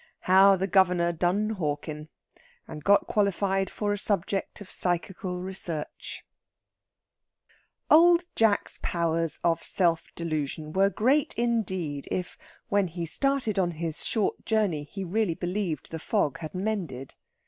HOW 0.21 0.55
THE 0.55 0.65
GOVERNOR 0.65 1.11
DONE 1.11 1.51
HOARCKIN', 1.59 2.09
AND 2.67 2.83
GOT 2.83 3.05
QUALIFIED 3.05 3.69
FOR 3.69 3.93
A 3.93 3.99
SUBJECT 3.99 4.59
OF 4.59 4.71
PSYCHICAL 4.71 5.39
RESEARCH 5.39 6.23
Old 7.91 8.23
Jack's 8.35 8.79
powers 8.81 9.39
of 9.43 9.61
self 9.63 10.07
delusion 10.15 10.73
were 10.73 10.89
great 10.89 11.35
indeed 11.37 12.07
if, 12.09 12.35
when 12.69 12.87
he 12.87 13.05
started 13.05 13.59
on 13.59 13.69
his 13.73 14.03
short 14.03 14.43
journey, 14.43 14.85
he 14.85 15.03
really 15.03 15.35
believed 15.35 15.91
the 15.91 15.99
fog 15.99 16.39
had 16.39 16.55
mended. 16.55 17.13